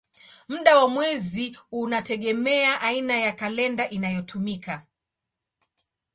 Muda 0.47 0.77
wa 0.77 0.87
mwezi 0.89 1.57
unategemea 1.71 2.81
aina 2.81 3.17
ya 3.19 3.31
kalenda 3.31 3.89
inayotumika. 3.89 4.85